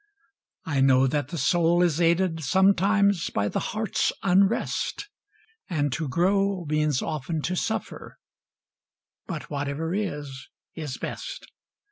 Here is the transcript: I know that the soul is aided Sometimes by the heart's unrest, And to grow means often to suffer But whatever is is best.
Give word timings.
I 0.65 0.81
know 0.81 1.05
that 1.05 1.27
the 1.27 1.37
soul 1.37 1.83
is 1.83 2.01
aided 2.01 2.43
Sometimes 2.43 3.29
by 3.29 3.47
the 3.49 3.59
heart's 3.69 4.11
unrest, 4.23 5.07
And 5.69 5.93
to 5.93 6.07
grow 6.07 6.65
means 6.67 7.03
often 7.03 7.43
to 7.43 7.55
suffer 7.55 8.17
But 9.27 9.51
whatever 9.51 9.93
is 9.93 10.47
is 10.73 10.97
best. 10.97 11.45